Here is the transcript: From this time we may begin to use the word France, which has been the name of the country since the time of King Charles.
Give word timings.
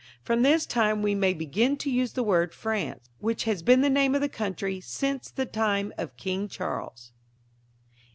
From 0.23 0.41
this 0.41 0.65
time 0.65 1.03
we 1.03 1.13
may 1.13 1.31
begin 1.31 1.77
to 1.77 1.91
use 1.91 2.13
the 2.13 2.23
word 2.23 2.55
France, 2.55 3.11
which 3.19 3.43
has 3.43 3.61
been 3.61 3.81
the 3.81 3.87
name 3.87 4.15
of 4.15 4.21
the 4.21 4.29
country 4.29 4.79
since 4.81 5.29
the 5.29 5.45
time 5.45 5.93
of 5.95 6.17
King 6.17 6.47
Charles. 6.47 7.11